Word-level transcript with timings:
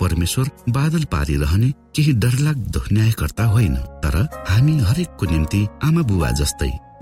परमेश्वर 0.00 0.50
बादल 0.68 1.04
पारिरहने 1.04 1.70
केही 1.96 2.12
डरलाग्दो 2.12 2.80
न्यायकर्ता 2.92 3.44
होइन 3.44 3.74
तर 4.04 4.16
हामी 4.48 4.78
हरेकको 4.80 5.26
निम्ति 5.26 5.66
आमा 5.84 6.02
बुबा 6.02 6.30
जस्तै। 6.30 6.72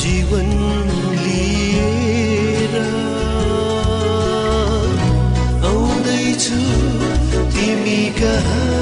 जीवन 0.00 0.50
लिएर 1.22 2.74
आउँदैछु 5.70 6.60
तिमी 7.54 8.02
कहाँ? 8.20 8.72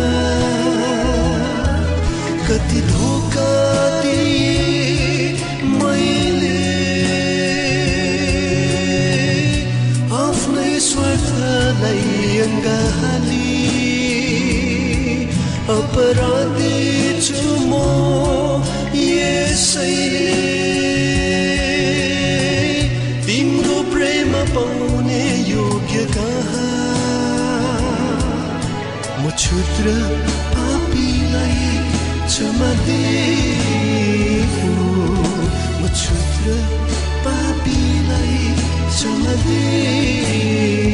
कति 2.49 2.81
धोका 2.91 3.51
मैले? 5.81 6.57
आफ्नै 10.23 10.73
स्वार्थलाई 10.89 12.39
अङ्गाली 12.47 13.49
अपराधी 15.77 16.60
क्षुद्र 29.81 29.93
पापीलाई 30.55 31.69
क्षमा 32.27 32.71
देऊ 32.87 34.73
म 35.81 35.89
क्षुद्र 35.95 36.57
पापीलाई 37.25 38.37
क्षमा 38.93 39.35
देऊ 39.47 40.90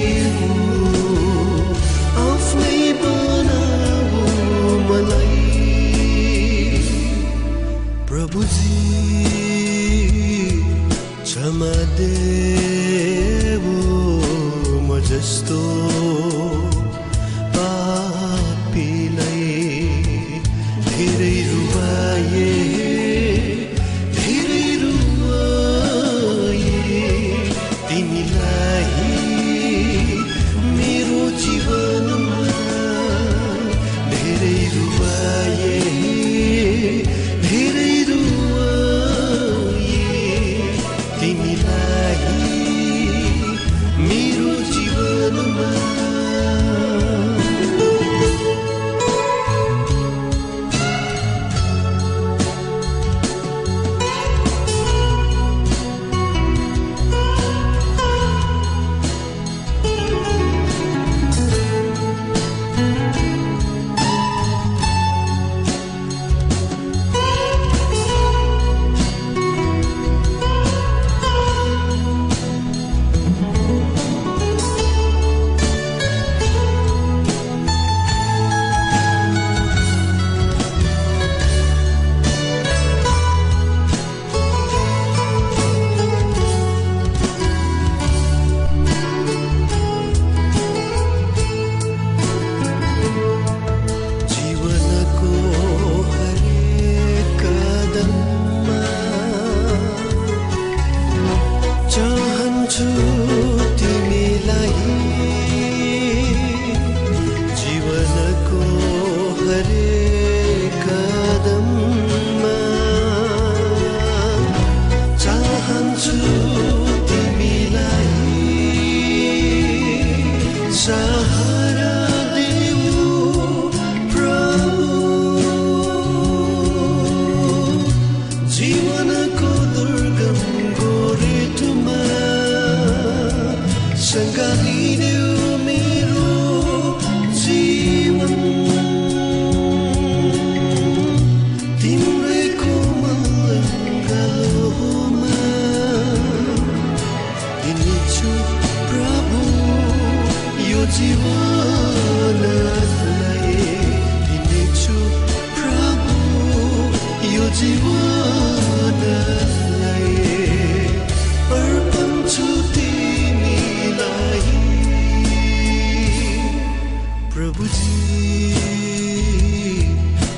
प्रभुजी 167.46 168.54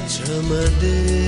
क्षमा 0.08 0.62
देऊ 0.82 1.27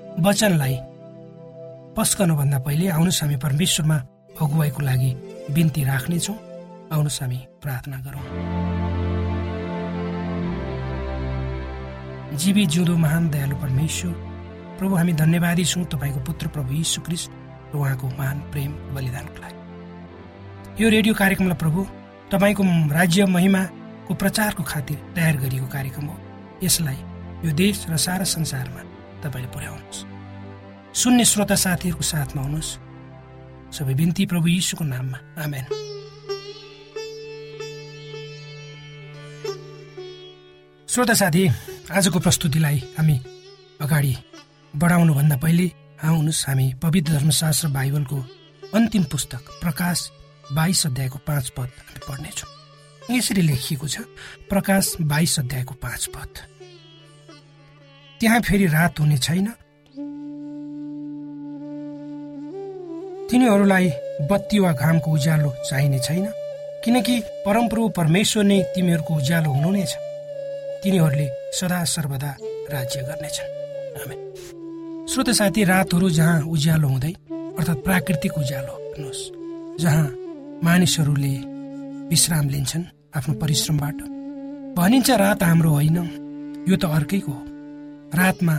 वचनलाई 0.19 0.75
पस्कनुभन्दा 1.95 2.57
पहिले 2.59 2.87
आउनुहोस् 2.87 3.21
हामी 3.21 3.35
परमेश्वरमा 3.35 3.97
अगुवाईको 4.41 4.81
लागि 4.83 5.11
बिन्ती 5.55 5.81
राख्नेछौँ। 5.83 6.35
आउनुहोस् 6.91 7.21
हामी 7.21 7.39
प्रार्थना 7.63 7.97
गरौँ। 8.05 8.25
जीवी 12.37 12.65
जिउँदो 12.65 12.95
महान 12.97 13.29
दयालु 13.29 13.55
परमेश्वर 13.55 14.13
प्रभु 14.79 14.93
हामी 14.95 15.13
धन्यवादी 15.13 15.63
छौँ 15.65 15.85
तपाईँको 15.87 16.19
पुत्र 16.27 16.47
प्रभु 16.47 16.73
यीशु 16.73 17.01
क्रिस्ट 17.01 17.31
र 17.71 17.77
उहाँको 17.79 18.07
महान 18.19 18.39
प्रेम 18.51 18.71
बलिदानको 18.95 19.37
लागि। 19.41 20.83
यो 20.83 20.89
रेडियो 20.89 21.13
कार्यक्रमलाई 21.15 21.57
प्रभु 21.63 21.79
तपाईँको 22.31 22.63
राज्य 22.91 23.25
महिमाको 23.25 24.13
प्रचारको 24.15 24.63
खातिर 24.63 24.97
तयार 25.15 25.35
गरिएको 25.37 25.67
कार्यक्रम 25.67 26.05
हो। 26.05 26.15
यसलाई 26.63 26.99
यो 27.47 27.51
देश 27.55 27.85
र 27.89 27.97
सारा 27.97 28.23
संसारमा 28.27 28.90
तपाईँले 29.23 29.49
पुर्याउनुहोस्। 29.53 29.99
सुन्ने 30.93 31.25
श्रोता 31.25 31.55
साथीहरूको 31.55 32.03
साथमा 32.03 32.41
हुनुहोस् 32.41 32.71
सबै 33.71 33.93
बिन्ती 33.93 34.25
प्रभु 34.25 34.47
यीशुको 34.47 34.83
नाममा। 34.83 35.17
आमेन। 35.39 35.65
श्रोता 40.87 41.13
साथी 41.13 41.43
आजको 41.91 42.19
प्रस्तुतिलाई 42.19 42.77
हामी 42.97 43.17
अगाडि 43.81 44.13
बढाउनुभन्दा 44.73 45.37
पहिले 45.37 45.67
आउनुहोस्। 46.03 46.45
हामी 46.47 46.67
पवित्र 46.83 47.11
धर्मशास्त्र 47.13 47.67
बाइबलको 47.71 48.17
अन्तिम 48.75 49.03
पुस्तक 49.03 49.43
प्रकाश 49.61 49.99
बाइस 50.51 50.85
अध्यायको 50.85 51.17
पाँच 51.27 51.49
पद 51.55 51.69
हामी 51.79 51.99
पढ्नेछौँ। 52.07 52.49
यसरी 53.11 53.41
लेखिएको 53.41 53.87
छ 53.87 54.03
प्रकाश 54.49 54.95
बाइस 55.01 55.39
अध्यायको 55.39 55.73
पाँच 55.79 56.05
पद। 56.15 56.31
त्यहाँ 58.21 58.39
फेरि 58.45 58.65
रात 58.67 58.99
हुने 58.99 59.17
छैन। 59.17 59.47
तिनीहरूलाई 63.29 63.87
बत्ती 64.29 64.57
वा 64.59 64.71
घामको 64.73 65.11
उज्यालो 65.11 65.49
चाहिने 65.69 65.99
छैन 65.99 66.25
किनकि 66.85 67.15
परमप्रभु 67.45 67.87
परमेश्वर 67.97 68.43
नै 68.43 68.59
तिमीहरूको 68.75 69.13
उज्यालो 69.15 69.49
हुनुहुनेछ। 69.51 69.93
तिनीहरूले 70.83 71.27
सदा 71.59 71.83
सर्वदा 71.83 72.31
राज्य 72.73 73.01
गर्नेछन्। 73.09 73.49
श्रोत 75.09 75.29
साथी 75.29 75.63
रातहरू 75.63 76.09
जहाँ 76.09 76.37
उज्यालो 76.45 76.87
हुँदै 76.87 77.13
अर्थात् 77.57 77.83
प्राकृतिक 77.83 78.37
उज्यालो 78.37 78.73
हेर्नुहोस् 78.77 79.23
जहाँ 79.81 80.07
मानिसहरूले 80.63 81.33
विश्राम 82.09 82.45
लिन्छन् 82.49 82.85
आफ्नो 83.17 83.33
परिश्रमबाट 83.33 83.97
भनिन्छ 84.77 85.09
रात 85.23 85.43
हाम्रो 85.43 85.69
होइन 85.69 85.97
यो 86.69 86.75
त 86.77 86.85
अर्कैको 86.85 87.31
हो। 87.31 87.43
रातमा 88.13 88.55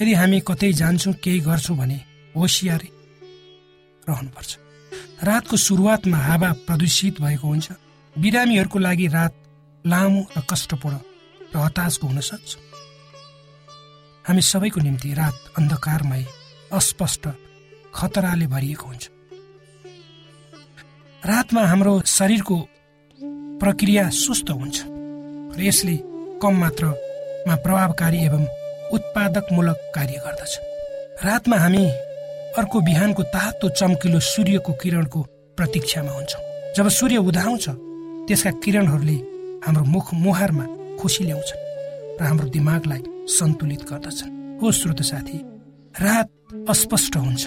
यदि 0.00 0.12
हामी 0.14 0.38
कतै 0.48 0.72
जान्छौँ 0.72 1.14
केही 1.22 1.40
गर्छौँ 1.40 1.76
भने 1.76 1.98
होसियारी 2.36 2.88
रहनुपर्छ। 4.08 4.50
रातको 5.22 5.56
सुरुवातमा 5.56 6.18
हावा 6.18 6.50
प्रदूषित 6.66 7.20
भएको 7.20 7.46
हुन्छ। 7.48 7.68
बिरामीहरूको 8.16 8.78
लागि 8.78 9.06
रात 9.08 9.34
लामो 9.84 10.20
र 10.36 10.40
कष्टपूर्ण 10.50 10.96
र 11.54 11.56
हताशको 11.56 12.06
हुन 12.06 12.20
सक्छ। 12.20 12.50
हामी 14.26 14.42
सबैको 14.42 14.80
निम्ति 14.80 15.14
रात 15.14 15.36
अन्धकारमय 15.58 16.24
अस्पष्ट 16.72 17.24
खतराले 17.94 18.46
भरिएको 18.46 18.86
हुन्छ। 18.86 19.04
रातमा 21.22 21.62
हाम्रो 21.66 21.94
शरीरको 22.06 22.56
प्रक्रिया 23.60 24.08
सुस्त 24.10 24.50
हुन्छ। 24.50 24.76
र 25.56 25.60
यसले 25.60 25.96
कम 26.42 26.54
मात्रामा 26.60 27.54
प्रभावकारी 27.56 28.18
एवं 28.24 28.44
उत्पादकमूलक 28.92 29.78
कार्य 29.94 30.16
गर्दछ। 30.24 30.52
रातमा 31.24 31.56
हामी 31.56 31.84
अर्को 32.58 32.80
बिहानको 32.80 33.22
तातो 33.22 33.68
चम्किलो 33.68 34.20
सूर्यको 34.22 34.72
किरणको 34.72 35.20
प्रतीक्षामा 35.56 36.12
हुन्छौँ। 36.12 36.42
जब 36.76 36.88
सूर्य 36.88 37.16
उदाउँछ 37.18 37.64
त्यसका 38.28 38.50
किरणहरूले 38.64 39.16
हाम्रो 39.66 39.84
मुख 39.84 40.06
मुहारमा 40.14 40.64
खुसी 41.00 41.24
ल्याउँछन् 41.24 41.64
र 42.20 42.24
हाम्रो 42.24 42.48
दिमागलाई 42.48 43.02
सन्तुलित 43.28 43.82
गर्दछन्। 43.90 44.32
हो 44.60 44.66
श्रोत 44.72 45.00
साथी 45.02 45.38
रात 46.00 46.28
अस्पष्ट 46.68 47.16
हुन्छ 47.16 47.44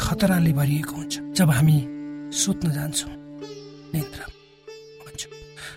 खतराले 0.00 0.52
भरिएको 0.52 0.94
हुन्छ। 0.94 1.14
जब 1.38 1.50
हामी 1.50 1.78
सुत्न 2.32 2.70
जान्छौँ 2.72 3.12
हुन्छ। 5.02 5.22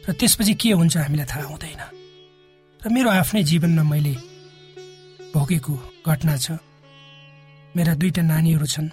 र 0.09 0.11
त्यसपछि 0.13 0.53
के 0.53 0.71
हुन्छ 0.71 0.97
हामीलाई 0.97 1.25
थाहा 1.25 1.47
हुँदैन। 1.47 1.81
र 2.81 2.85
मेरो 2.89 3.09
आफ्नै 3.09 3.43
जीवनमा 3.43 3.83
मैले 3.83 4.13
भोगेको 5.37 5.73
घटना 6.01 6.35
छ। 6.41 6.57
मेरा 7.77 7.93
दुईवटा 8.01 8.21
नानीहरू 8.25 8.65
छन्। 8.73 8.89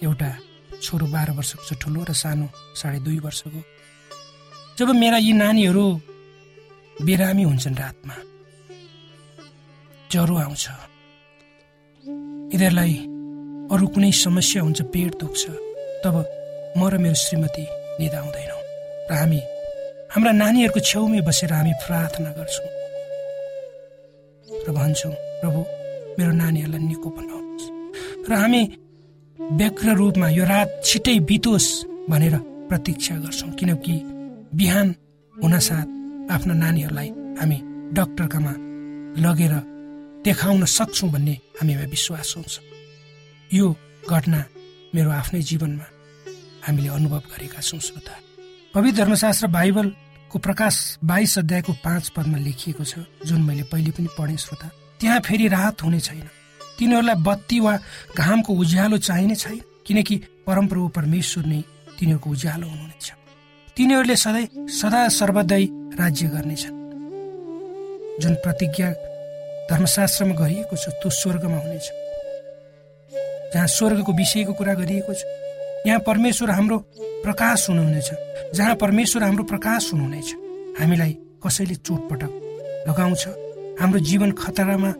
एउटा 0.00 0.30
छोरो 0.80 1.06
बाह्र 1.12 1.30
वर्षको 1.36 1.64
छ 1.68 1.70
ठुलो 1.76 2.00
र 2.08 2.12
सानो 2.16 2.46
साढे 2.80 2.98
दुई 3.04 3.18
वर्षको। 3.20 3.60
जब 4.80 4.88
मेरा 4.96 5.18
यी 5.20 5.32
नानीहरू 5.36 5.84
बिरामी 7.04 7.44
हुन्छन् 7.44 7.76
रातमा 7.76 8.16
ज्वरो 10.12 10.34
आउँछ। 10.44 10.64
यिनीहरूलाई 12.52 12.94
अरू 13.72 13.84
कुनै 13.92 14.10
समस्या 14.24 14.60
हुन्छ 14.64 14.80
पेट 14.88 15.12
दुख्छ 15.20 15.42
तब 16.00 16.14
म 16.78 16.80
र 16.88 16.96
मेरो 16.96 17.18
श्रीमती 17.24 17.64
निधाउँदैनौँ 18.00 18.62
र 19.08 19.12
हामी 19.20 19.40
हाम्रा 20.12 20.32
नानीहरूको 20.32 20.80
छेउमै 20.80 21.20
बसेर 21.28 21.52
हामी 21.52 21.72
प्रार्थना 21.84 22.30
गर्छौँ 22.40 22.70
र 24.64 24.68
भन्छौँ 24.80 25.14
प्रभु 25.42 25.60
मेरो 26.18 26.32
नानीहरूलाई 26.32 26.82
निको 26.86 27.08
बनाउनुहोस् 27.10 28.30
र 28.30 28.32
हामी 28.42 28.62
व्यग्र 29.58 29.88
रूपमा 30.00 30.28
यो 30.38 30.44
रात 30.46 30.68
छिटै 30.86 31.18
बितोस् 31.28 31.70
भनेर 32.10 32.34
प्रतीक्षा 32.70 33.14
गर्छौँ 33.24 33.50
किनकि 33.58 33.94
बिहान 34.58 34.88
हुनसाथ 35.34 35.88
आफ्ना 36.34 36.54
नानीहरूलाई 36.54 37.08
हामी 37.38 37.58
डक्टरकामा 37.96 38.52
लगेर 39.18 39.54
देखाउन 40.24 40.64
सक्छौँ 40.78 41.10
भन्ने 41.10 41.34
हामीमा 41.58 41.84
विश्वास 41.90 42.28
हुन्छ। 42.36 42.54
यो 43.50 43.66
घटना 44.06 44.40
मेरो 44.94 45.10
आफ्नै 45.10 45.40
जीवनमा 45.42 45.86
हामीले 46.66 46.88
अनुभव 46.88 47.22
गरेका 47.32 47.60
छौँ 47.60 47.80
श्रोता। 47.80 48.14
पवित्र 48.74 48.96
धर्मशास्त्र 48.98 49.46
बाइबलको 49.56 50.38
प्रकाश 50.38 50.76
बाइस 51.04 51.38
अध्यायको 51.38 51.72
पाँच 51.84 52.08
पदमा 52.16 52.38
लेखिएको 52.38 52.84
छ 52.84 52.94
जुन 53.26 53.42
मैले 53.42 53.62
पहिले 53.72 53.90
पनि 53.90 54.08
पढेँ 54.18 54.38
श्रोता। 54.38 54.70
त्यहाँ 55.02 55.20
फेरि 55.20 55.46
राहत 55.48 55.82
हुने 55.82 56.00
छैन। 56.00 56.28
तिनीहरूलाई 56.78 57.14
बत्ती 57.26 57.58
वा 57.60 57.74
घामको 58.16 58.52
उज्यालो 58.54 58.96
चाहिने 58.98 59.34
छैन 59.34 59.60
किनकि 59.86 60.16
परमप्रभु 60.46 60.88
परमेश्वर 60.88 61.44
नै 61.44 61.60
तिनीहरूको 61.98 62.30
उज्यालो 62.30 62.66
हुनुहुनेछ। 62.66 63.06
तिनीहरूले 63.76 64.16
सधैँ 64.16 64.46
सदा 64.70 65.00
सर्वदै 65.10 65.64
राज्य 65.98 66.26
गर्नेछन्। 66.28 66.76
जुन 68.22 68.34
प्रतिज्ञा 68.44 68.88
धर्मशास्त्रमा 69.70 70.34
गरिएको 70.34 70.76
छ 70.76 70.88
त्यो 71.02 71.10
स्वर्गमा 71.10 71.58
हुनेछ। 71.58 71.86
जहाँ 73.54 73.66
स्वर्गको 73.66 74.12
विषयको 74.12 74.52
कुरा 74.54 74.74
गरिएको 74.74 75.12
छ 75.12 75.22
यहाँ 75.86 76.00
परमेश्वर 76.06 76.50
हाम्रो 76.50 76.78
प्रकाश 77.26 77.68
हुनुहुनेछ। 77.68 78.08
जहाँ 78.54 78.74
परमेश्वर 78.78 79.22
हाम्रो 79.22 79.44
प्रकाश 79.44 79.92
हुनुहुनेछ 79.92 80.28
हामीलाई 80.80 81.12
कसैले 81.42 81.74
चोटपटक 81.74 82.30
लगाउँछ 82.88 83.24
हाम्रो 83.80 83.98
जीवन 84.08 84.30
खतरामा 84.32 84.90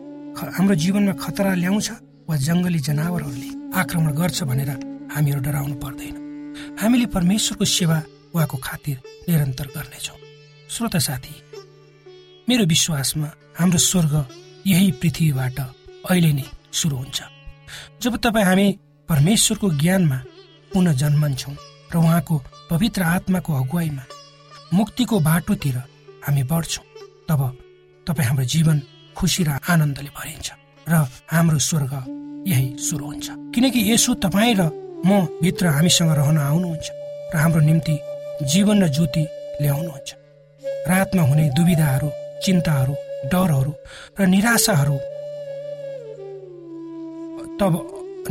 हाम्रो 0.57 0.75
जीवनमा 0.75 1.13
खतरा 1.23 1.53
ल्याउँछ 1.53 1.89
वा 2.29 2.35
जङ्गली 2.47 2.79
जनावरहरूले 2.87 3.49
आक्रमण 3.79 4.11
गर्छ 4.19 4.43
भनेर 4.49 4.69
हामीहरू 5.13 5.41
डराउनु 5.45 5.75
पर्दैन। 5.83 6.15
हामीले 6.81 7.05
परमेश्वरको 7.15 7.65
सेवा 7.65 7.97
उहाँको 8.33 8.57
खातिर 8.57 8.97
निरन्तर 9.29 9.67
गर्नेछौँ। 9.75 10.17
श्रोता 10.73 10.99
साथी 10.99 11.33
मेरो 12.49 12.65
विश्वासमा 12.65 13.29
हाम्रो 13.59 13.79
स्वर्ग 13.89 14.13
यही 14.65 14.91
पृथ्वीबाट 15.01 15.59
अहिले 16.09 16.31
नै 16.33 16.45
सुरु 16.73 16.95
हुन्छ। 16.97 17.19
जब 18.01 18.13
तपाईँ 18.25 18.45
हामी 18.45 18.67
परमेश्वरको 19.09 19.67
ज्ञानमा 19.81 20.17
पुनः 20.73 20.93
जन्मन्छौँ 21.01 21.55
र 21.93 21.95
उहाँको 21.97 22.35
पवित्र 22.69 23.01
आत्माको 23.15 23.51
अगुवाईमा 23.53 24.03
मुक्तिको 24.73 25.19
बाटोतिर 25.29 25.77
हामी 26.25 26.43
बढ्छौँ 26.51 26.85
तब 27.29 27.41
तपाईँ 28.07 28.27
हाम्रो 28.27 28.45
जीवन 28.53 28.77
खुसी 29.17 29.43
र 29.47 29.49
आनन्दले 29.63 30.11
भरिन्छ 30.17 30.47
र 30.91 30.93
हाम्रो 31.33 31.57
स्वर्ग 31.59 31.93
यही 32.47 32.67
सुरु 32.77 33.05
हुन्छ। 33.05 33.27
किनकि 33.55 33.79
यसो 33.91 34.13
तपाईँ 34.23 34.55
र 34.59 34.61
म 35.07 35.11
भित्र 35.41 35.65
हामीसँग 35.75 36.11
रहन 36.19 36.37
आउनुहुन्छ 36.37 36.87
र 37.33 37.35
हाम्रो 37.43 37.61
निम्ति 37.69 37.95
जीवन 38.51 38.83
र 38.83 38.87
ज्योति 38.95 39.23
ल्याउनुहुन्छ। 39.61 40.09
रातमा 40.91 41.23
हुने 41.29 41.45
दुविधाहरू 41.55 42.09
चिन्ताहरू 42.43 42.93
डरहरू 43.31 43.73
र 44.19 44.21
निराशाहरू 44.27 44.97
तब 47.59 47.73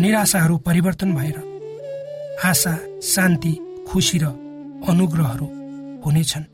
निराशाहरू 0.01 0.57
परिवर्तन 0.69 1.11
भएर 1.15 1.39
आशा 2.45 2.75
शान्ति 3.01 3.53
खुसी 3.89 4.19
र 4.19 4.25
अनुग्रहहरू 4.89 5.47
हुनेछन्। 6.05 6.45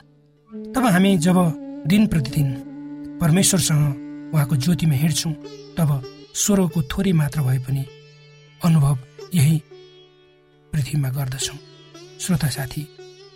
तब 0.73 0.83
हामी 0.85 1.17
जब 1.17 1.37
दिन 1.87 2.07
प्रतिदिन 2.07 2.49
परमेश्वरसँग 3.21 4.31
उहाँको 4.33 4.55
ज्योतिमा 4.55 4.95
हिँड्छौँ। 4.95 5.33
तब 5.77 5.89
स्वरको 6.35 6.79
थोरै 6.91 7.11
मात्र 7.11 7.41
भए 7.41 7.59
पनि 7.65 7.83
अनुभव 8.61 8.97
यही 9.33 9.57
पृथ्वीमा 10.73 11.09
गर्दछौँ। 11.09 11.57
श्रोता 12.19 12.47
साथी 12.47 12.81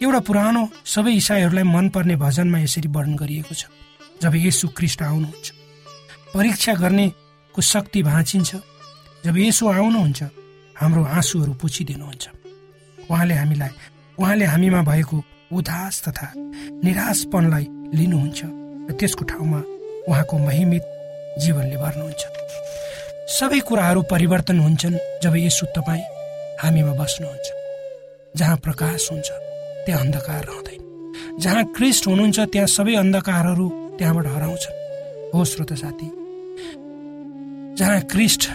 एउटा 0.03 0.19
पुरानो 0.27 0.61
सबै 0.85 1.11
इसाईहरूलाई 1.15 1.63
मनपर्ने 1.63 2.15
भजनमा 2.15 2.59
यसरी 2.59 2.87
वर्णन 2.87 3.15
गरिएको 3.15 3.53
छ। 3.55 3.65
जब 4.21 4.35
यसु 4.35 4.67
क्रिस्ट 4.77 5.01
आउनुहुन्छ 5.03 5.47
परीक्षा 6.33 6.73
गर्नेको 6.73 7.61
शक्ति 7.61 8.03
भाँचिन्छ। 8.03 8.51
जब 9.25 9.35
यसो 9.37 9.67
आउनुहुन्छ 9.67 10.21
हाम्रो 10.75 11.03
आँसुहरू 11.03 11.53
पुछिदिनुहुन्छ। 11.61 12.25
उहाँले 13.09 13.35
हामीलाई 13.35 13.71
उहाँले 14.17 14.45
हामीमा 14.45 14.81
भएको 14.83 15.17
उदास 15.51 15.95
तथा 16.07 16.27
निराशपनलाई 16.83 17.65
लिनुहुन्छ। 17.95 18.41
र 18.83 18.91
त्यसको 18.99 19.23
ठाउँमा 19.23 19.59
उहाँको 20.09 20.37
महिमित 20.37 20.83
जीवनले 21.39 21.77
भर्नुहुन्छ। 21.77 22.23
सबै 23.29 23.59
कुराहरू 23.59 24.01
परिवर्तन 24.03 24.59
हुन्छन् 24.59 24.97
जब 25.23 25.35
यसो 25.35 25.65
तपाईँ 25.75 26.03
हामीमा 26.61 26.93
बस्नुहुन्छ। 26.93 27.47
जहाँ 28.37 28.57
प्रकाश 28.57 29.11
हुन्छ 29.11 29.29
त्यहाँ 29.85 30.01
अन्धकार 30.01 30.43
रहँदैन। 30.45 30.81
जहाँ 31.39 31.63
क्रिस्ट 31.75 32.07
हुनुहुन्छ 32.07 32.39
त्यहाँ 32.39 32.67
सबै 32.67 32.95
अन्धकारहरू 32.95 33.69
त्यहाँबाट 33.97 34.27
हराउँछन्। 34.27 34.75
हो 35.33 35.45
श्रोत 35.45 35.73
साथी 35.73 36.09
जहाँ 37.75 38.01
क्रिस्ट 38.01 38.49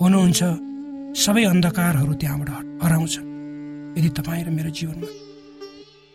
हुनुहुन्छ 0.00 0.40
सबै 1.18 1.44
अन्धकारहरू 1.44 2.14
त्यहाँबाट 2.14 2.50
हराउँछन्। 2.82 3.26
यदि 3.98 4.08
तपाईँ 4.08 4.44
र 4.44 4.50
मेरो 4.50 4.70
जीवनमा 4.70 5.10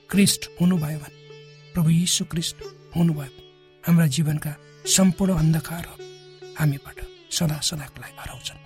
क्रिस्ट 0.10 0.42
हुनुभयो 0.62 1.00
भने 1.00 1.18
प्रभु 1.74 1.90
यीशु 1.90 2.26
क्रिस्ट 2.26 2.58
हुनुभयो 2.96 3.43
हाम्रा 3.84 4.08
जीवनका 4.08 4.52
सम्पूर्ण 4.88 5.34
अन्धकारहरू 5.34 5.96
हामीबाट 6.60 6.98
सदा 7.32 7.58
सदाको 7.60 7.98
लागि 8.02 8.16
हराउँछन्। 8.20 8.60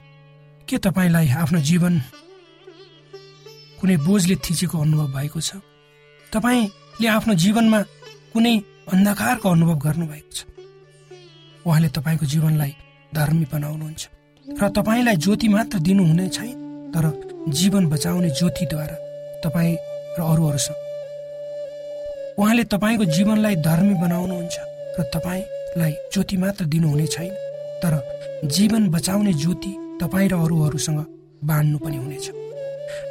के 0.70 0.78
तपाईँलाई 0.78 1.28
आफ्नो 1.42 1.60
जीवन 1.60 1.94
कुनै 3.82 3.98
बोझले 3.98 4.36
थिचेको 4.36 4.78
अनुभव 4.78 5.08
भएको 5.18 5.40
छ? 5.42 5.58
तपाईँले 6.34 7.08
आफ्नो 7.08 7.34
जीवनमा 7.34 7.80
कुनै 8.34 8.54
अन्धकारको 8.94 9.48
अनुभव 9.50 9.76
गर्नुभएको 9.86 10.32
छ? 10.32 10.40
उहाँले 11.66 11.90
तपाईँको 11.90 12.26
जीवनलाई 12.26 12.74
धर्मी 13.16 13.46
बनाउनुहुन्छ 13.54 14.04
र 14.48 14.70
तपाईँलाई 14.70 15.16
ज्योति 15.18 15.48
मात्र 15.48 15.80
दिनुहुने 15.80 16.30
छैन 16.30 16.56
तर 16.94 17.06
जीवन 17.50 17.84
बचाउने 17.90 18.30
ज्योतिद्वारा 18.30 18.98
तपाईँ 19.42 19.76
र 20.18 20.20
अरूहरूसँग। 20.22 20.78
उहाँले 22.40 22.64
तपाईँको 22.64 23.06
जीवनलाई 23.06 23.56
धर्मी 23.66 23.94
बनाउनुहुन्छ। 23.94 24.77
र 25.00 25.04
तपाईँलाई 25.04 25.92
ज्योति 26.14 26.38
मात्र 26.38 26.66
दिनुहुने 26.66 27.08
छैन 27.08 27.34
तर 27.84 27.94
जीवन 28.46 28.88
बचाउने 28.90 29.34
ज्योति 29.34 29.76
तपाईँ 30.02 30.30
र 30.30 30.34
अरूहरूसँग 30.34 31.00
बाँड्नु 31.44 31.78
पनि 31.78 31.98
हुनेछ। 31.98 32.32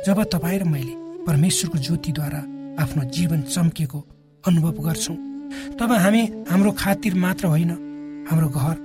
जब 0.07 0.23
तपाईँ 0.25 0.59
र 0.59 0.65
मैले 0.65 0.95
परमेश्वरको 1.25 1.79
ज्योतिद्वारा 1.79 2.39
आफ्नो 2.83 3.05
जीवन 3.11 3.43
चम्किएको 3.43 3.99
अनुभव 4.47 4.83
गर्छौँ 4.83 5.17
तब 5.81 5.93
हामी 5.93 6.23
हाम्रो 6.51 6.73
खातिर 6.73 7.15
मात्र 7.15 7.47
होइन 7.47 7.71
हाम्रो 8.31 8.49
घर 8.49 8.77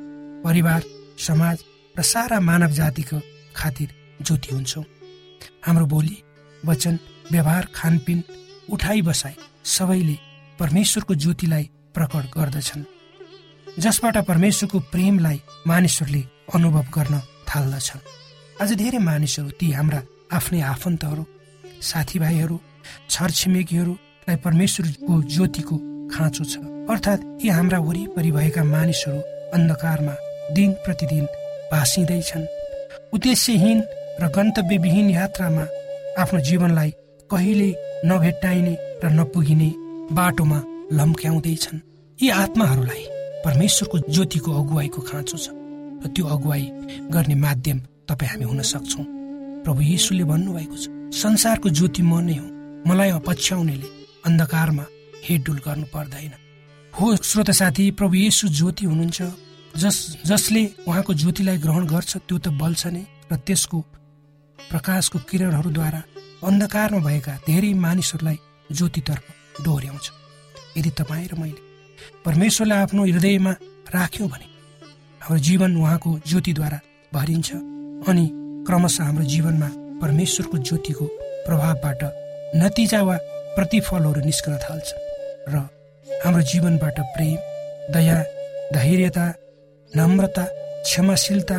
परिवार 0.46 0.84
समाज 1.18 1.64
र 2.00 2.02
सारा 2.02 2.40
मानव 2.40 2.72
जातिको 2.72 3.20
खातिर 3.56 3.90
ज्योति 4.22 4.56
हुन्छौँ। 4.56 4.84
हाम्रो 5.66 5.86
बोली 5.86 6.18
वचन 6.66 7.00
व्यवहार 7.32 7.68
खानपिन 7.76 8.24
उठाइ 8.70 9.02
बसाई 9.02 9.34
सबैले 9.66 10.18
परमेश्वरको 10.60 11.16
ज्योतिलाई 11.16 11.70
प्रकट 11.96 12.26
गर्दछन्। 12.38 12.84
जसबाट 13.80 14.18
परमेश्वरको 14.30 14.80
प्रेमलाई 14.94 15.38
मानिसहरूले 15.68 16.22
अनुभव 16.56 16.86
गर्न 16.96 17.16
थाल्दछन्। 17.50 18.08
आज 18.62 18.70
धेरै 18.82 19.00
मानिसहरू 19.00 19.50
ती 19.60 19.68
हाम्रा 19.72 20.02
आफ्नै 20.38 20.62
आफन्तहरू 20.74 21.24
साथीभाइहरू 21.82 22.56
छरछिमेकीहरूलाई 23.10 24.38
परमेश्वरको 24.46 25.14
ज्योतिको 25.34 25.76
खाँचो 26.14 26.44
छ। 26.44 26.54
अर्थात् 26.92 27.26
यी 27.44 27.50
हाम्रा 27.50 27.80
वरिपरि 27.80 28.32
भएका 28.32 28.64
मानिसहरू 28.64 29.20
अन्धकारमा 29.56 30.16
दिन 30.56 30.72
प्रतिदिन 30.86 31.26
भाँसिँदैछन् 31.72 32.52
उद्देश्यहीन 33.16 33.80
र 34.22 34.24
गन्तव्यविहीन 34.36 35.10
यात्रामा 35.10 35.66
आफ्नो 36.22 36.40
जीवनलाई 36.48 36.90
कहिले 37.30 37.70
नभेट्टाइने 38.06 38.74
र 39.04 39.06
नपुगिने 39.18 39.70
बाटोमा 40.18 40.60
लम्क्याउँदैछन्। 40.92 41.80
यी 42.20 42.30
आत्माहरूलाई 42.30 43.04
परमेश्वरको 43.46 43.98
ज्योतिको 44.14 44.52
अगुवाईको 44.62 45.02
खाँचो 45.02 45.38
छ 45.38 45.48
र 46.04 46.08
त्यो 46.14 46.26
अगुवाई 46.36 46.66
गर्ने 47.14 47.36
माध्यम 47.36 47.78
तपाईँ 48.10 48.30
हामी 48.32 48.46
हुन 48.46 48.62
सक्छौँ। 48.62 49.06
प्रभु 49.64 49.82
यीशुले 49.82 50.24
भन्नुभएको 50.32 50.76
छ 50.78 50.86
संसारको 51.16 51.70
ज्योति 51.70 52.02
म 52.02 52.20
नै 52.26 52.36
हो। 52.38 52.46
मलाई 52.88 53.10
अपछ्याउनेले 53.20 53.88
अन्धकारमा 54.26 54.86
हेडडुल 55.26 55.60
गर्नु 55.66 55.86
पर्दैन। 55.94 56.34
हो 56.94 57.06
श्रोत 57.16 57.50
साथी 57.52 57.84
प्रभु 58.00 58.16
येसु 58.16 58.48
ज्योति 58.50 58.86
हुनुहुन्छ। 58.86 59.22
जस 59.82 59.98
जसले 60.26 60.64
उहाँको 60.88 61.14
ज्योतिलाई 61.14 61.58
ग्रहण 61.58 61.84
गर्छ 61.88 62.12
त्यो 62.28 62.38
त 62.38 62.48
बल्छ 62.62 62.82
नै 62.92 63.04
र 63.32 63.36
त्यसको 63.48 63.80
प्रकाशको 64.60 65.18
किरणहरूद्वारा 65.30 66.02
अन्धकारमा 66.48 67.00
भएका 67.08 67.34
धेरै 67.48 67.74
मानिसहरूलाई 67.86 68.38
ज्योतितर्फ 68.72 69.26
डोर्याउँछ। 69.64 70.06
यदि 70.78 70.90
तपाईँ 71.00 71.28
र 71.28 71.36
मैले 71.40 71.62
परमेश्वरलाई 72.26 72.80
आफ्नो 72.82 73.04
हृदयमा 73.06 73.52
राख्यौँ 73.96 74.30
भने 74.30 74.48
हाम्रो 75.22 75.38
जीवन 75.40 75.76
उहाँको 75.78 76.10
ज्योतिद्वारा 76.28 76.80
भरिन्छ 77.12 77.50
अनि 78.10 78.26
क्रमशः 78.68 79.04
हाम्रो 79.04 79.26
जीवनमा 79.34 79.70
परमेश्वरको 80.02 80.58
ज्योतिको 80.60 81.06
प्रभावबाट 81.46 82.02
नतिजा 82.56 83.02
वा 83.02 83.16
प्रतिफलहरू 83.56 84.22
निस्कन 84.26 84.58
थाल्छ 84.64 84.90
र 85.50 85.56
हाम्रो 86.08 86.42
जीवनबाट 86.52 86.98
प्रेम 87.14 87.38
दया 87.94 88.18
धैर्यता 88.74 89.26
नम्रता 89.92 90.46
क्षमाशीलता 90.84 91.58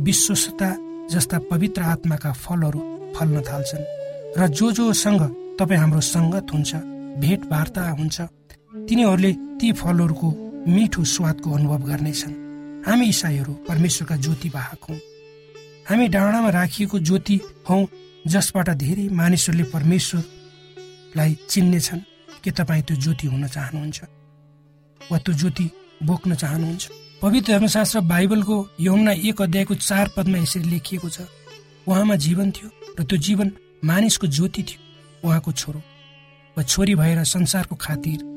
विश्वसता 0.00 0.68
जस्ता 1.12 1.38
पवित्र 1.50 1.82
आत्माका 1.84 2.32
फलहरू 2.34 2.80
फल्न 3.16 3.42
थाल्छन् 3.42 3.90
र 4.38 4.48
जो 4.50 4.70
जोसँग 4.72 5.22
तपाईँ 5.58 5.80
हाम्रो 5.80 6.00
सङ्गत 6.06 6.52
हुन्छ 6.52 6.72
भेटवार्ता 7.20 7.82
हुन्छ 7.90 8.20
तिनीहरूले 8.74 9.32
ती 9.58 9.70
फलहरूको 9.72 10.28
मिठो 10.66 11.02
स्वादको 11.06 11.50
अनुभव 11.50 11.82
गर्नेछन्। 11.88 12.32
हामी 12.86 13.06
इसाईहरू 13.08 13.52
परमेश्वरका 13.68 14.16
ज्योति 14.16 14.48
वाहक 14.48 14.84
हौँ। 14.90 14.98
हामी 15.88 16.08
डाँडामा 16.08 16.50
राखिएको 16.50 16.98
ज्योति 16.98 17.36
हौ 17.70 17.76
जसबाट 18.26 18.70
धेरै 18.82 19.06
मानिसहरूले 19.14 19.64
परमेश्वरलाई 19.70 21.36
चिन्नेछन् 21.50 22.00
के 22.44 22.50
तपाईँ 22.50 22.82
त्यो 22.82 22.96
ज्योति 22.96 23.26
हुन 23.26 23.46
चाहनुहुन्छ 23.46 24.02
वा 25.00 25.18
त्यो 25.18 25.34
ज्योति 25.34 25.70
बोक्न 26.02 26.34
चाहनुहुन्छ। 26.34 26.90
पवित्र 27.22 27.52
धर्मशास्त्र 27.52 28.00
बाइबलको 28.10 28.56
यमुना 28.80 29.12
एक 29.22 29.42
अध्यायको 29.42 29.74
चार 29.86 30.10
पदमा 30.16 30.38
यसरी 30.38 30.70
लेखिएको 30.70 31.08
छ 31.08 31.30
उहाँमा 31.86 32.16
जीवन 32.26 32.50
थियो 32.50 32.68
र 32.98 33.04
त्यो 33.06 33.18
जीवन 33.22 33.52
मानिसको 33.86 34.26
ज्योति 34.26 34.62
थियो 34.68 35.28
उहाँको 35.28 35.52
छोरो 35.52 35.80
वा 36.56 36.62
छोरी 36.62 36.94
भएर 36.94 37.24
संसारको 37.24 37.76
खातिर 37.80 38.33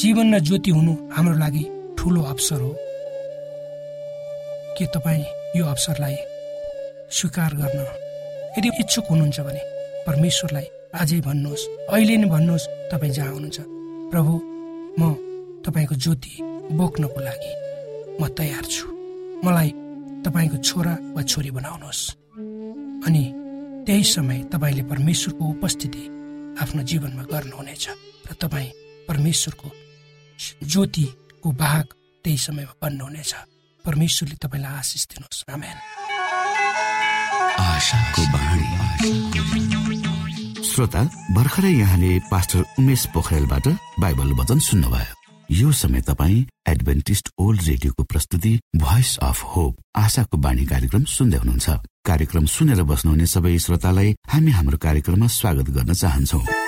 जीवन 0.00 0.34
र 0.34 0.38
ज्योति 0.38 0.70
हुनु 0.70 0.92
हाम्रो 1.14 1.36
लागि 1.38 1.64
ठुलो 1.98 2.22
अवसर 2.22 2.60
हो। 2.60 2.72
के 4.78 4.86
तपाईँ 4.94 5.24
यो 5.56 5.64
अवसरलाई 5.66 6.16
स्वीकार 7.10 7.54
गर्न 7.60 7.78
यदि 8.58 8.68
इच्छुक 8.80 9.06
हुनुहुन्छ 9.10 9.40
भने 9.40 9.62
परमेश्वरलाई 10.06 10.66
आजै 11.00 11.20
भन्नुहोस् 11.20 11.64
अहिले 11.90 12.16
नै 12.16 12.28
भन्नुहोस् 12.28 12.70
तपाईँ 12.92 13.12
जहाँ 13.12 13.32
हुनुहुन्छ। 13.32 13.58
प्रभु 14.12 14.34
म 15.00 15.02
तपाईँको 15.64 15.94
ज्योति 15.94 16.34
बोक्नको 16.78 17.20
लागि 17.20 17.52
म 18.20 18.28
तयार 18.38 18.64
छु। 18.64 18.86
मलाई 19.44 19.70
तपाईँको 20.24 20.56
छोरा 20.68 20.94
वा 21.14 21.22
छोरी 21.22 21.50
बनाउनुहोस्। 21.50 22.02
अनि 23.06 23.22
त्यही 23.86 24.04
समय 24.04 24.38
तपाईँले 24.52 24.82
परमेश्वरको 24.92 25.44
उपस्थिति 25.44 26.02
आफ्नो 26.62 26.82
जीवनमा 26.82 27.24
गर्नुहुनेछ 27.32 27.84
र 28.28 28.34
तपाईँ 28.42 28.70
परमेश्वरको 29.08 29.68
ज्योतिको 30.64 31.52
भाग 31.52 31.84
त्यही 32.24 32.38
समयमा 32.38 32.74
बन्नुहुनेछ 32.82 33.32
परमेश्वरले 33.84 34.36
तपाईँलाई 34.44 34.72
आशिष 34.78 35.02
दिनुहोस्। 35.10 35.38
श्रोता 40.68 41.02
भर्खरै 41.34 41.72
यहाँले 41.72 42.10
पास्टर 42.30 42.64
उमेश 42.78 43.06
पोखरेलबाट 43.14 43.66
बाइबल 44.00 44.32
वचन 44.40 44.58
सुन्नुभयो। 44.68 45.14
यो 45.50 45.72
समय 45.72 46.00
तपाईँ 46.04 46.46
एडभेन्टिस्ट 46.68 47.28
ओल्ड 47.40 47.62
रेडियोको 47.62 48.02
प्रस्तुति 48.04 48.52
भोइस 48.76 49.16
अफ 49.22 49.42
होप 49.56 49.76
आशाको 49.96 50.36
बाणी 50.36 50.64
कार्यक्रम 50.66 51.04
सुन्दै 51.08 51.38
हुनुहुन्छ। 51.38 51.68
कार्यक्रम 52.04 52.44
सुनेर 52.46 52.82
बस्नुहुने 52.82 53.26
सबै 53.26 53.58
श्रोतालाई 53.58 54.14
हामी 54.28 54.50
हाम्रो 54.50 54.78
कार्यक्रममा 54.78 55.26
स्वागत 55.26 55.70
गर्न 55.76 55.92
चाहन्छौ। 55.94 56.67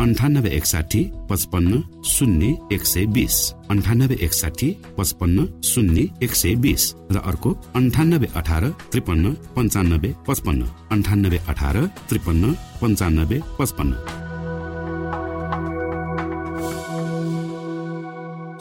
अन्ठानब्बे 0.00 0.50
एकसाठी 0.56 1.00
पचपन्न 1.30 1.80
शून्य 2.04 2.46
एक 2.72 2.84
सय 2.86 3.04
बिस। 3.06 3.34
अन्ठानब्बे 3.70 4.16
एकसाठी 4.24 4.68
पचपन्न 4.98 5.44
शून्य 5.62 6.04
एक 6.24 6.34
सय 6.34 6.54
बिस। 6.56 6.84
र 7.12 7.16
अर्को 7.30 7.50
अन्ठानब्बे 7.76 8.28
अठार 8.34 8.64
त्रिपन्न 8.92 9.32
पन्चानब्बे 9.56 10.10
पचपन्न। 10.28 10.62
अन्ठानब्बे 10.92 11.38
अठार 11.48 11.76
त्रिपन्न 12.08 12.52
पन्चानब्बे 12.80 13.38
पचपन्न। 13.58 13.92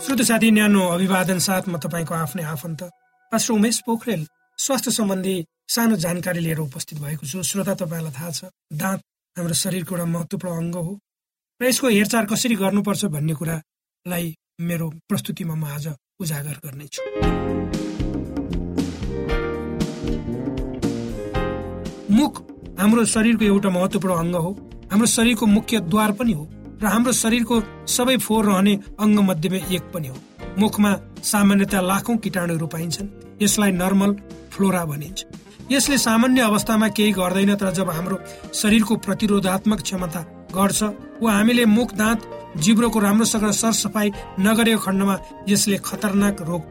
श्रोत 0.04 0.22
साथी 0.28 0.52
न्यानो 0.52 0.82
अभिवादन 0.92 1.40
साथ 1.40 1.64
म 1.72 1.80
तपाईँको 1.80 2.14
आफ्नै 2.16 2.44
आफन्त 2.44 2.82
पास्टर 3.32 3.54
उमेश 3.54 3.78
पोखरेल 3.88 4.22
स्वास्थ्य 4.60 4.92
सम्बन्धी 4.92 5.36
सानो 5.72 5.96
जानकारी 6.04 6.40
लिएर 6.40 6.60
उपस्थित 6.68 7.00
भएको 7.00 7.24
छु। 7.32 7.44
श्रोता 7.48 7.74
तपाईँलाई 7.80 8.12
थाहा 8.12 8.32
छ 8.32 8.52
दाँत 8.76 9.00
हाम्रो 9.36 9.56
शरीरको 9.56 9.96
एउटा 9.96 10.06
महत्त्वपूर्ण 10.06 10.58
अङ्ग 10.60 10.76
हो। 10.76 11.00
र 11.62 11.66
यसको 11.68 11.88
हेरचाह 11.88 12.24
कसरी 12.24 12.56
गर्नुपर्छ 12.56 13.06
भन्ने 13.14 13.34
कुरालाई 13.36 14.28
मेरो 14.64 14.88
प्रस्तुतिमा 15.10 15.56
म 15.56 15.64
आज 15.68 15.88
उजागर 16.24 16.58
गर्नेछु। 16.64 17.02
मुख 22.16 22.34
हाम्रो 22.80 23.04
शरीरको 23.06 23.46
एउटा 23.46 23.70
महत्त्वपूर्ण 23.70 24.16
अङ्ग 24.16 24.36
हो। 24.36 24.52
हाम्रो 24.92 25.08
शरीरको 25.08 25.46
मुख्य 25.46 25.80
द्वार 25.92 26.12
पनि 26.16 26.32
हो 26.32 26.48
र 26.80 26.86
हाम्रो 26.96 27.12
शरीरको 27.24 27.56
सबै 27.92 28.18
फोहोर 28.24 28.46
रहने 28.46 28.80
अङ्ग 28.96 29.20
मध्येमा 29.20 29.60
एक 29.76 29.92
पनि 29.92 30.08
हो। 30.08 30.18
मुखमा 30.64 30.92
सामान्यतया 31.34 31.82
लाखौं 31.92 32.18
किटाणुहरू 32.24 32.68
पाइन्छन्। 32.72 33.14
यसलाई 33.44 33.72
नर्मल 33.84 34.12
फ्लोरा 34.56 34.86
भनिन्छ। 34.96 35.20
यसले 35.76 35.98
सामान्य 36.08 36.42
अवस्थामा 36.42 36.88
केही 36.96 37.12
गर्दैन 37.20 37.56
तर 37.60 37.72
जब 37.76 37.90
हाम्रो 37.92 38.24
शरीरको 38.56 38.96
प्रतिरोधात्मक 39.06 39.82
क्षमता 39.84 40.39
घट्छ 40.52 40.84
वा 41.22 41.32
हामीले 41.32 41.66
मुख 41.66 41.94
दाँत 41.96 42.20
जिब्रोको 42.64 43.00
राम्रोसँग 43.00 43.46
सरसफाइ 43.54 44.12
नगरेको 44.40 44.80
खण्डमा 44.86 45.16
यसले 45.50 45.78
खतरनाक 45.86 46.42
रोग 46.50 46.64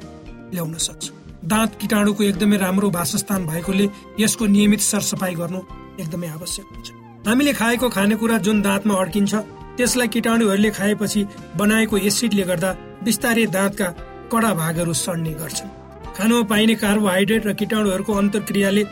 ल्याउन 0.55 0.75
सक्छ। 0.79 1.05
दाँत 1.45 1.71
किटाणुको 1.81 2.23
एकदमै 2.25 2.57
राम्रो 2.59 2.89
वासस्थान 2.91 3.47
भएकोले 3.47 3.87
यसको 4.21 4.47
नियमित 4.47 4.81
सरसफाइ 4.83 5.35
गर्नु 5.35 5.61
एकदमै 6.03 6.29
आवश्यक 6.29 6.67
हुन्छ। 6.67 6.89
हामीले 7.29 7.53
खाएको 7.53 7.89
खानेकुरा 7.89 8.39
जुन 8.47 8.63
दाँतमा 8.63 8.95
अड्किन्छ 8.95 9.35
त्यसलाई 9.79 10.09
किटाणुहरूले 10.09 10.71
खाएपछि 10.79 11.21
बनाएको 11.57 11.97
एसिडले 12.09 12.45
गर्दा 12.51 12.71
बिस्तारै 13.05 13.47
दाँतका 13.57 13.89
कडा 14.33 14.51
भागहरू 14.55 14.93
सड्ने 14.93 15.33
गर्छन्। 15.41 15.71
खानामा 16.17 16.43
पाइने 16.51 16.75
कार्बोहाइड्रेट 16.83 17.47
र 17.47 17.53
किटाणुहरूको 17.55 18.13
अन्तर्क्रियाले 18.13 18.83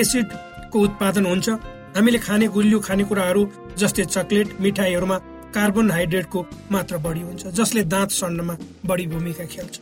एसिडको 0.00 0.78
उत्पादन 0.80 1.26
हुन्छ। 1.26 1.48
हामीले 1.96 2.18
खाने 2.18 2.46
गुलियो 2.48 2.78
खानेकुराहरू 2.80 3.42
जस्तै 3.80 4.04
चकलेट 4.14 4.48
मिठाईहरूमा 4.60 5.16
कार्बोहाइड्रेटको 5.54 6.40
मात्रा 6.72 6.98
बढी 7.04 7.20
हुन्छ 7.20 7.42
जसले 7.58 7.82
दाँत 7.84 8.10
सड्नमा 8.10 8.54
बढी 8.88 9.06
भूमिका 9.06 9.44
खेल्छ। 9.44 9.74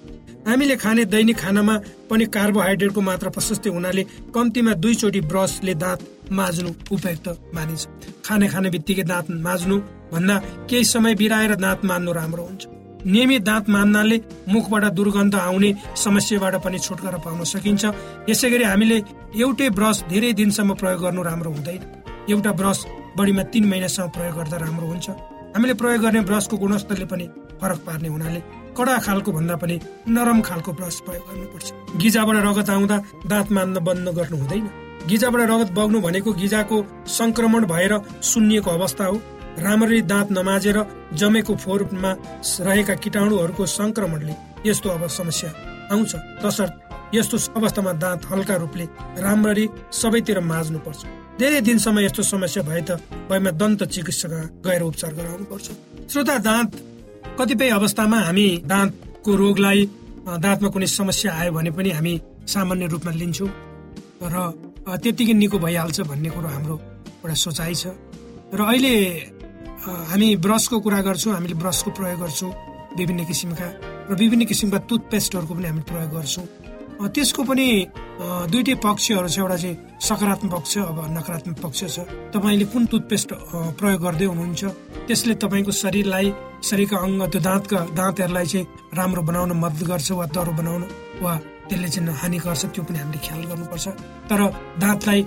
हामीले 0.48 0.76
खाने 0.76 1.04
दैनिक 1.14 1.36
खानामा 1.38 1.74
पनि 2.10 2.24
कार्बोहाइड्रेटको 2.36 3.00
मात्रा 3.00 3.30
प्रशस्तै 3.30 3.70
हुनाले 3.70 4.02
कम्तीमा 4.34 4.72
दुईचोटि 4.82 5.20
ब्रसले 5.30 5.74
दाँत 5.84 6.00
माझ्नु 6.32 6.70
उपयुक्त 6.90 7.28
मानिन्छ। 7.54 7.86
खाने 8.26 8.46
खाने 8.48 8.70
बित्तिकै 8.74 9.04
दाँत 9.12 9.30
माझ्नु 9.46 9.76
भन्दा 10.12 10.36
केही 10.68 10.84
समय 10.84 11.14
बिराएर 11.14 11.54
दाँत 11.62 11.84
मान्नु 11.84 12.12
राम्रो 12.12 12.42
हुन्छ। 12.42 12.62
नियमित 13.06 13.42
दाँत 13.42 13.68
मान्नाले 13.70 14.16
मुखबाट 14.50 14.84
दुर्गन्ध 14.98 15.34
आउने 15.34 15.70
समस्याबाट 15.96 16.54
पनि 16.64 16.78
छुटकारा 16.78 17.18
पाउन 17.24 17.44
सकिन्छ। 17.54 17.84
यसै 18.28 18.50
गरी 18.50 18.64
हामीले 18.64 18.98
एउटै 19.38 19.68
ब्रस 19.78 20.04
धेरै 20.10 20.32
दिनसम्म 20.40 20.74
प्रयोग 20.74 21.00
गर्नु 21.02 21.22
राम्रो 21.22 21.50
हुँदैन। 21.50 21.80
एउटा 22.28 22.52
ब्रस 22.52 22.84
बढीमा 23.16 23.42
तिन 23.52 23.64
महिनासम्म 23.70 24.08
प्रयोग 24.08 24.34
गर्दा 24.36 24.56
राम्रो 24.56 24.86
हुन्छ। 24.86 25.08
हामीले 25.54 25.74
प्रयोग 25.74 26.02
गर्ने 26.02 26.20
ब्रसको 26.20 26.56
गुणस्तरले 26.56 27.06
पनि 27.06 27.26
फरक 27.60 27.78
पार्ने 27.86 28.08
हुनाले 28.08 28.40
कडा 28.76 28.98
खालको 28.98 29.32
भन्दा 29.32 29.56
पनि 29.56 29.76
नरम 30.08 30.40
खालको 30.40 30.72
ब्रस 30.72 31.00
प्रयोग 31.06 31.24
गर्नुपर्छ। 31.28 31.72
गिजाबाट 31.96 32.36
रगत 32.46 32.70
आउँदा 32.70 32.96
दाँत 33.26 33.52
मान्न 33.52 33.80
बन्द 33.80 34.08
गर्नु 34.18 34.36
हुँदैन। 34.36 34.66
गिजाबाट 35.08 35.40
रगत 35.50 35.70
बग्नु 35.72 36.00
भनेको 36.00 36.32
गिजाको 36.32 36.76
संक्रमण 37.08 37.66
भएर 37.66 37.92
सुन्निएको 38.22 38.70
अवस्था 38.70 39.04
हो। 39.04 39.16
राम्ररी 39.58 40.00
दाँत 40.02 40.30
नमाजेर 40.32 40.78
जमेको 41.14 41.54
फोहोरमा 41.56 42.10
रहेका 42.60 42.94
किटाणुहरूको 42.94 43.66
संक्रमणले 43.66 44.34
यस्तो 44.66 44.88
अब 44.88 45.06
समस्या 45.08 45.50
आउँछ। 45.92 46.14
तसर्थ 46.44 46.72
यस्तो 47.14 47.36
अवस्थामा 47.58 47.92
दाँत 48.02 48.20
हल्का 48.30 48.56
रूपले 48.62 48.84
राम्ररी 49.24 49.66
सबैतिर 50.00 50.40
माझ्नु 50.50 50.78
पर्छ 50.86 51.00
धेरै 51.40 51.60
दिनसम्म 51.68 51.98
यस्तो 52.06 52.22
समस्या 52.22 52.62
भए 52.68 52.82
त 52.88 52.90
भएमा 53.30 53.50
दन्त 53.60 53.80
चिकित्सक 53.94 54.32
गएर 54.66 54.82
उपचार 54.82 55.12
गराउनु 55.18 55.44
पर्छ 55.50 55.66
श्रोता 56.12 56.36
दाँत 56.48 56.70
कतिपय 57.38 57.68
अवस्थामा 57.78 58.18
हामी 58.28 58.46
दाँतको 58.72 59.30
रोगलाई 59.42 59.80
दाँतमा 60.44 60.68
कुनै 60.74 60.86
समस्या 60.86 61.32
आयो 61.40 61.52
भने 61.56 61.70
पनि 61.76 61.90
हामी 61.96 62.12
सामान्य 62.46 62.86
रूपमा 62.92 63.12
लिन्छौँ। 63.20 63.50
र 64.20 64.36
त्यत्तिकै 65.02 65.32
निको 65.32 65.58
भइहाल्छ 65.64 66.00
भन्ने 66.10 66.30
कुरो 66.34 66.48
हाम्रो 66.48 66.76
एउटा 67.24 67.36
सोचाइ 67.46 67.74
छ। 67.74 67.84
र 68.52 68.60
अहिले 68.60 68.94
हामी 70.12 70.28
ब्रसको 70.44 70.76
कुरा 70.84 71.00
गर्छौँ 71.08 71.32
हामीले 71.34 71.54
ब्रसको 71.62 71.90
प्रयोग 71.96 72.20
गर्छौँ 72.20 72.50
विभिन्न 72.98 73.24
किसिमका 73.24 73.68
र 74.10 74.14
विभिन्न 74.20 74.44
किसिमका 74.50 74.78
टुथपेस्टहरूको 74.88 75.54
पनि 75.54 75.66
हामी 75.72 75.82
प्रयोग 75.88 76.10
गर्छौँ। 76.16 76.46
त्यसको 77.00 77.42
पनि 77.48 77.66
दुइटै 78.52 78.74
पक्षहरू 78.84 79.28
छ। 79.28 79.38
एउटा 79.40 79.56
चाहिँ 79.56 79.76
सकारात्मक 80.04 80.52
पक्ष 80.52 80.72
अब 80.78 80.98
नकारात्मक 81.16 81.56
पक्ष 81.64 81.80
छ। 81.96 81.98
तपाईँले 82.34 82.64
कुन 82.72 82.82
टुथपेस्ट 82.92 83.30
प्रयोग 83.80 84.00
गर्दै 84.04 84.26
हुनुहुन्छ? 84.28 84.62
त्यसले 85.08 85.34
तपाईँको 85.40 85.72
शरीरलाई 85.72 86.26
शरीरका 86.60 86.96
अङ्ग 87.00 87.22
त्यो 87.32 87.40
दाँतका 87.40 87.78
दाँतहरूलाई 87.96 88.46
चाहिँ 88.52 88.66
राम्रो 88.98 89.22
बनाउन 89.24 89.50
मद्दत 89.56 89.88
गर्छ 89.88 90.08
वा 90.12 90.26
दह्रो 90.28 90.52
बनाउन 90.60 90.82
वा 91.24 91.32
त्यसले 91.72 91.88
चाहिँ 91.88 92.12
हानि 92.20 92.38
गर्छ 92.44 92.62
त्यो 92.74 92.82
पनि 92.84 92.98
हामीले 93.00 93.18
ख्याल 93.24 93.42
गर्नुपर्छ। 93.48 93.86
तर 94.28 94.40
दाँतलाई 94.84 95.20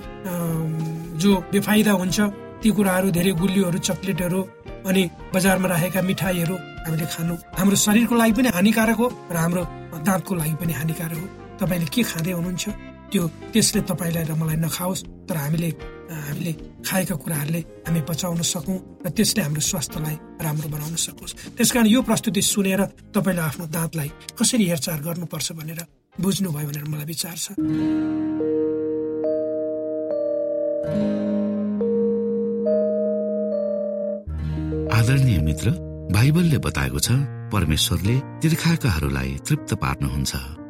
जो 1.17 1.31
बेफाइदा 1.53 1.91
हुन्छ 2.01 2.17
ती 2.61 2.69
कुराहरू 2.69 3.07
धेरै 3.17 3.31
गुलियोहरू 3.41 3.77
चक्लेटहरू 3.89 4.39
अनि 4.87 5.03
बजारमा 5.33 5.67
राखेका 5.73 6.01
मिठाईहरू 6.05 6.55
हामीले 6.85 7.05
खानु 7.09 7.33
हाम्रो 7.57 7.75
शरीरको 7.75 8.15
लागि 8.15 8.33
पनि 8.37 8.49
हानिकारक 8.53 8.97
हो 9.01 9.07
र 9.33 9.35
हाम्रो 9.41 9.63
दाँतको 10.05 10.31
लागि 10.35 10.55
पनि 10.61 10.73
हानिकारक 10.79 11.17
हो। 11.17 11.27
तपाईँले 11.63 11.87
के 11.95 12.01
खाँदै 12.03 12.31
हुनुहुन्छ? 12.35 12.65
त्यो 13.11 13.23
त्यसले 13.53 13.81
तपाईँलाई 13.87 14.25
र 14.25 14.33
मलाई 14.35 14.57
नखाओस् 14.65 15.05
तर 15.29 15.37
हामीले 15.37 15.69
हामीले 16.13 16.53
खाएका 16.81 17.15
कुराहरूले 17.15 17.61
हामी 17.85 18.01
बचाउन 18.09 18.41
सकौँ 18.41 18.77
र 19.05 19.09
त्यसले 19.13 19.41
हाम्रो 19.45 19.61
स्वास्थ्यलाई 19.61 20.15
राम्रो 20.43 20.67
बनाउन 20.73 20.95
सकोस्। 20.97 21.33
त्यसकारण 21.55 21.87
यो 21.93 22.01
प्रस्तुति 22.01 22.41
सुनेर 22.41 22.81
तपाईँले 23.13 23.41
आफ्नो 23.49 23.65
दाँतलाई 23.69 24.09
कसरी 24.33 24.65
हेरचाह 24.65 24.97
गर्नुपर्छ 25.05 25.47
भनेर 25.53 25.79
बुझ्नुभयो 26.19 26.67
भनेर 26.67 26.85
मलाई 26.89 27.05
विचार 27.05 27.37
छ। 27.37 27.53
आदरणीय 34.89 35.39
मित्र 35.47 35.67
बाइबलले 36.13 36.57
बताएको 36.65 36.99
छ 36.99 37.09
परमेश्वरले 37.53 38.15
तिर्खाकाहरूलाई 38.41 39.31
तृप्त 39.45 39.73
पार्नुहुन्छ। 39.77 40.62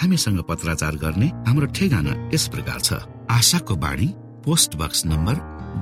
हामीसँग 0.00 0.40
पत्राचार 0.48 0.96
गर्ने 0.96 1.26
हाम्रो 1.46 1.66
ठेगाना 1.76 2.12
यस 2.34 2.48
प्रकार 2.48 2.80
छ। 2.80 2.92
आशाको 3.30 3.74
बाणी 3.76 4.08
पोस्ट 4.44 4.76
बक्स 4.76 5.04
नम्बर 5.06 5.34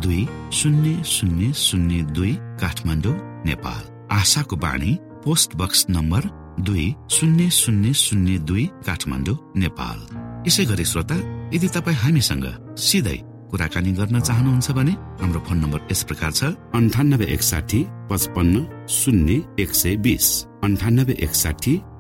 दुई 0.03 0.27
शून्य 0.53 1.03
शून्य 1.07 1.53
शून्य 1.57 2.03
दुई 2.15 2.33
काठमाडौँ 2.61 3.15
नेपाल। 3.47 3.83
आशाको 4.13 4.57
बाणी 4.57 4.97
पोस्ट 5.25 5.57
बक्स 5.57 5.85
नम्बर 5.91 6.23
दुई 6.61 6.87
शून्य 7.11 7.51
शून्य 7.51 7.93
शून्य 7.95 8.39
दुई 8.49 8.65
काठमाडौँ 8.87 9.37
नेपाल। 9.57 9.99
यसै 10.47 10.65
गरी 10.65 10.85
श्रोता 10.85 11.17
यदि 11.55 11.69
तपाईँ 11.75 11.97
हामीसँग 11.97 12.47
सिधै 12.79 13.17
कुराकानी 13.51 13.93
गर्न 13.93 14.21
चाहनुहुन्छ 14.21 14.71
भने 14.79 14.93
हाम्रो 15.21 15.41
फोन 15.47 15.59
नम्बर 15.59 15.81
यस 15.91 16.03
प्रकार 16.05 16.31
छ। 16.33 16.45
अन्ठानब्बे 16.75 17.27
एकसाठी 17.35 17.81
पचपन्न 18.11 18.55
शून्य 18.91 19.43
एक 19.63 19.75
सय 19.75 19.97
बिस। 20.05 20.27
अन्ठानब्बे 20.65 21.15
एकसाठी 21.27 21.75